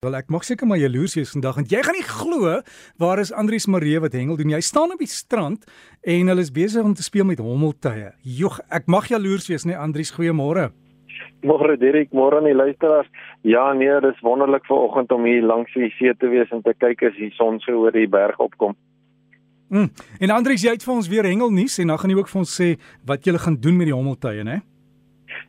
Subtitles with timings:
[0.00, 2.52] Wel ek mag seker maar jaloers wees vandag want jy gaan nie glo
[3.02, 4.54] waar is Andrius Maree wat hengel doen.
[4.56, 5.66] Hy staan op die strand
[6.00, 8.06] en hulle is besig om te speel met hommeltuie.
[8.24, 10.70] Jogg, ek mag jaloers wees, nee Andrius, goeiemôre.
[11.44, 13.12] Môre Dirk, môre aan die luisteraars.
[13.44, 17.04] Ja nee, dis wonderlik vanoggend om hier langs die see te wees en te kyk
[17.10, 18.78] as die son so oor die berg opkom.
[19.68, 19.92] Mm.
[20.16, 22.56] En Andrius, jy het vir ons weer hengelnuus en dan gaan jy ook vir ons
[22.56, 22.72] sê
[23.04, 24.62] wat jy gaan doen met die hommeltuie, né?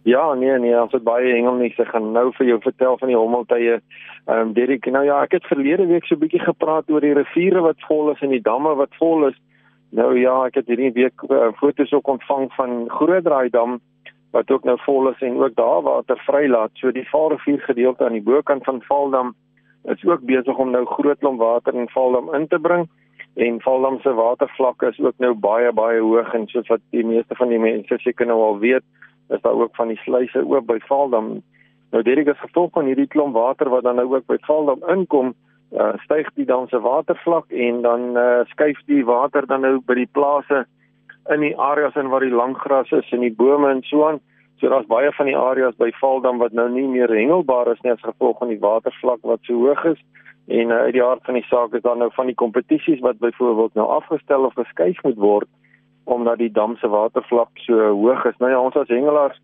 [0.04, 1.78] Ja, nee nee, ons het baie hengelnuus.
[1.78, 3.78] Ek gaan nou vir jou vertel van die hommeltuie.
[4.26, 7.14] Ehm um, Derek, nou ja, ek het verlede week so 'n bietjie gepraat oor die
[7.14, 9.38] riviere wat vol is en die damme wat vol is.
[9.92, 13.80] Nou ja, ek het hierdie week uh, foto's ook ontvang van Grootdraai dam
[14.32, 16.72] wat ook nou vol is en ook daar water vrylaat.
[16.74, 19.36] So die Vaalrivier gedeelte aan die bokant van Vaaldam
[19.84, 22.88] is ook besig om nou groot klomp water in Vaaldam in te bring
[23.36, 27.36] en Vaaldam se watervlak is ook nou baie baie hoog en soos wat die meeste
[27.36, 28.84] van die mense seker nou al weet,
[29.32, 31.42] is daar ook van die sluise oop by Vaaldam.
[31.92, 35.34] Nou dit is gevolg van hierdie klomp water wat dan nou ook by Vaaldam inkom,
[35.72, 39.96] uh, styg die dam se watervlak en dan uh, skuif die water dan nou by
[40.02, 40.66] die plase
[41.30, 44.20] in die areas in waar die langgras is en die bome en so aan.
[44.60, 47.94] So daar's baie van die areas by Vaaldam wat nou nie meer hengelbaar is nie
[47.94, 50.02] as gevolg van die watervlak wat so hoog is.
[50.48, 53.20] En uh, uit die aard van die saak is dan nou van die kompetisies wat
[53.20, 55.50] byvoorbeeld nou afgestel of geskuif moet word
[56.12, 58.38] omdat die dam se watervlak so hoog is.
[58.40, 59.40] Nou ja, ons as hengelaars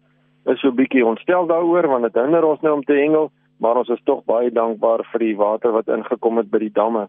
[0.52, 3.32] is so bietjie ontstel daaroor want dit hinder ons nou om te hengel,
[3.64, 7.08] maar ons is tog baie dankbaar vir die water wat ingekom het by die damme.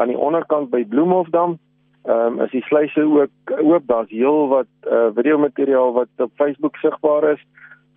[0.00, 1.58] Aan die onderkant by Bloemhofdam,
[2.08, 3.86] ehm um, is die sluise ook oop.
[3.86, 7.42] Daar's heel wat uh, video materiaal wat op Facebook sigbaar is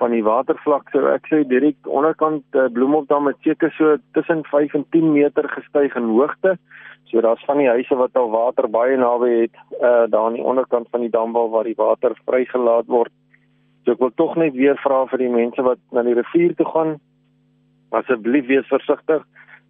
[0.01, 0.89] van die watervlak.
[0.91, 5.47] So ek sê direk onderkant uh, Bloemhofdam het seker so tussen 5 en 10 meter
[5.55, 6.57] gestyg in hoogte.
[7.11, 10.45] So daar's van die huise wat al water baie naby het, uh daar aan die
[10.53, 13.13] onderkant van die damwal waar die water vrygelaat word.
[13.85, 16.65] So ek wil tog net weer vra vir die mense wat na die rivier toe
[16.71, 16.95] gaan,
[17.93, 19.21] asseblief wees versigtig.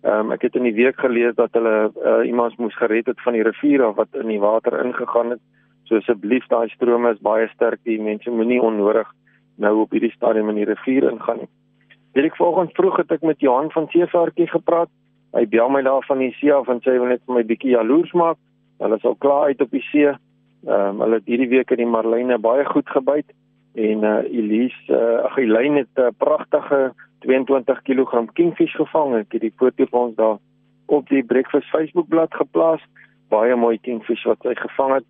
[0.04, 3.20] Ehm um, ek het in die week gelees dat hulle uh iemand moes gered het
[3.26, 5.44] van die rivier af wat in die water ingegaan het.
[5.90, 7.84] So asseblief daai strome is baie sterk.
[7.84, 9.12] Die mense moenie onnodig
[9.56, 11.50] nou op hierdie stadium in die rivier ingaan nie.
[12.14, 14.90] Hierdie volgende vroeg het ek met Johan van Seevaartjie gepraat
[15.34, 17.44] hy bel my daar van die see af en sê hy wil net vir my
[17.50, 18.38] bietjie jaloers maak.
[18.84, 20.12] Hulle is al klaar uit op die see.
[20.64, 23.34] Ehm um, hulle het hierdie week in die marline baie goed gebyt
[23.74, 26.94] en uh Elise uh ag Elise het 'n uh, pragtige
[27.26, 29.16] 22 kg kingfish gevang.
[29.16, 30.38] Ek het die foto vir ons daar
[30.86, 32.82] op die Breakfast Facebook bladsy geplaas.
[33.30, 35.06] Baie mooi kingfish wat hy gevang het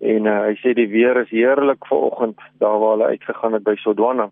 [0.00, 3.74] en uh hy sê die weer is heerlik vanoggend daar waar hulle uitgegaan het by
[3.76, 4.30] Sodwana.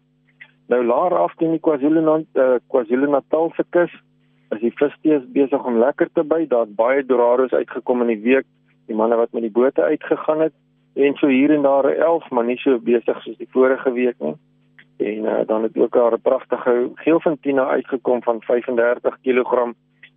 [0.69, 3.93] Nou laer af teen die KwaZulu-Natal uh, KwaZulu-Natal se kus
[4.55, 6.47] is die visstees besig om lekker te by.
[6.47, 8.47] Daar's baie dorados uitgekom in die week.
[8.87, 10.55] Die manne wat met die bote uitgegaan het
[10.97, 14.37] en so hier en daar 11, maar nie so besig soos die vorige week nie.
[14.97, 19.75] En uh, dan het ook daar 'n pragtige geelfintina uitgekom van 35 kg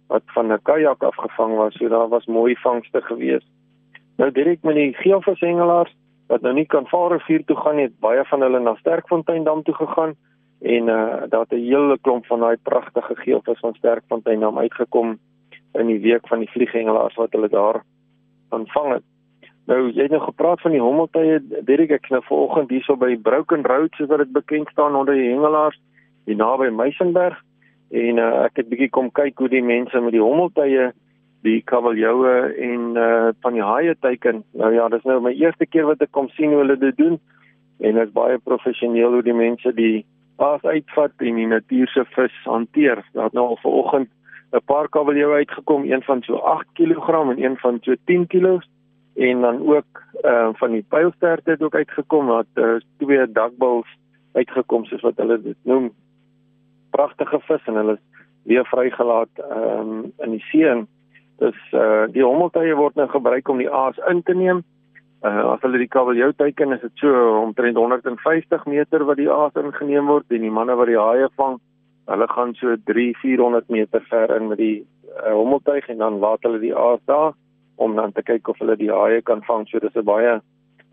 [0.07, 1.73] wat van 'n kajak afgevang was.
[1.73, 3.43] So daar was mooi vangste gewees.
[4.19, 5.93] Nou direk met die geelvishengelaars
[6.29, 9.63] wat nou nie kan Vaalrivier toe gaan nie, het baie van hulle na Sterkfontein dam
[9.63, 10.17] toe gegaan
[10.59, 15.17] en uh daar het 'n hele klomp van daai pragtige geelvis van Sterkfontein naam uitgekom
[15.73, 17.83] in die week van die vlieghengelaars wat hulle daar
[18.49, 19.03] ontvang het.
[19.65, 23.65] Nou jy het nou gepraat van die hommeltye, Derek ek nou vanoggend hierso by Broken
[23.65, 25.79] Road soos wat dit bekend staan onder die hengelaars
[26.25, 27.39] hier naby Meisenberg
[27.91, 30.91] en uh ek het bietjie kom kyk hoe die mense met die hommeltye
[31.47, 34.43] die kavaljoue en uh van die haie teiken.
[34.53, 37.19] Nou ja, dis nou my eerste keer wat ek kom sien hoe hulle dit doen
[37.79, 40.05] en dit is baie professioneel hoe die mense die
[40.43, 43.03] aas uitvat en die natuur se vis hanteer.
[43.13, 44.09] Daar het nou al vanoggend
[44.51, 48.59] 'n paar kabeljou uitgekom, een van so 8 kg en een van so 10 kg
[49.15, 53.97] en dan ook uh van die pylsterte het ook uitgekom wat uh, twee duckbills
[54.33, 55.91] uitgekom soos wat hulle dit noem.
[56.89, 58.05] Pragtige vis en hulle is
[58.43, 60.85] weer vrygelaat um in die see.
[61.39, 64.63] Dus uh die hommeltuie word nou gebruik om die aas in te neem
[65.19, 67.09] Uh, as hulle die kabeljou teiken is dit so
[67.41, 71.57] omtrent 150 meter wat die aas ingeneem word en die manne wat die haie vang,
[72.07, 76.61] hulle gaan so 3-400 meter ver in met die uh, hommeltuig en dan laat hulle
[76.63, 77.35] die aas daar
[77.83, 79.67] om dan te kyk of hulle die haie kan vang.
[79.67, 80.39] So dis 'n baie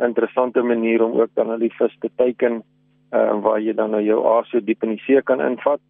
[0.02, 2.64] interessante manier om ook dan al die vis te teiken
[3.14, 5.81] uh, waar jy dan nou jou aas so diep in die see kan invat.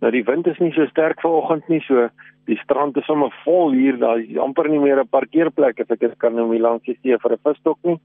[0.00, 2.08] Nou die wind is nie so sterk vanoggend nie, so
[2.46, 6.00] die strand is sommer vol hier, daar is amper nie meer 'n parkeerplek as ek
[6.00, 7.98] dit kan noem hier langs die see vir 'n visstok nie.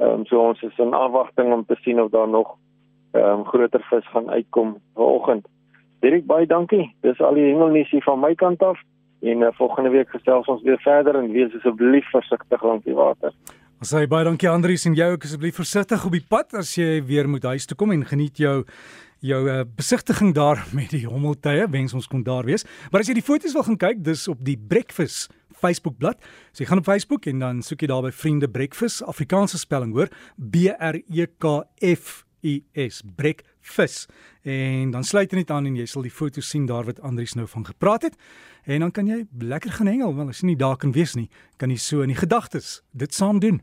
[0.00, 2.56] Ehm um, so ons is in afwagting om te sien of daar nog
[3.12, 5.46] ehm um, groter vis gaan uitkom vanoggend.
[6.00, 6.94] Dirk baie dankie.
[7.02, 8.78] Dis al die hengelnuus hier van my kant af
[9.20, 13.32] en uh, volgende week gesels ons weer verder en wees asseblief versigtig langs die water.
[13.78, 17.28] Ons sê baie dankie Andrius en jou asseblief versigtig op die pad as jy weer
[17.30, 18.64] moet huis toe kom en geniet jou
[19.24, 22.64] jou uh, besigtiging daar met die hommeltuie, wens ons kon daar wees.
[22.90, 26.22] Maar as jy die foto's wil gaan kyk, dis op die Breakfast Facebook bladsy.
[26.52, 29.94] So jy gaan op Facebook en dan soek jy daar by Vriende Breakfast, Afrikaanse spelling
[29.96, 34.12] hoor, B R E K F U S Breakfast.
[34.42, 37.48] En dan sluit net aan en jy sal die foto's sien daar wat Andrius nou
[37.50, 38.14] van gepraat het.
[38.68, 41.28] En dan kan jy lekker gaan hengel, want as jy nie daar kan wees nie,
[41.56, 43.62] kan jy so in die gedagtes dit saam doen.